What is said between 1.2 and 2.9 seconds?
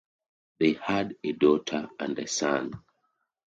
a daughter and a son.